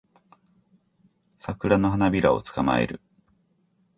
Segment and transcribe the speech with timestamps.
[1.37, 2.99] サクラの花びらを捕まえる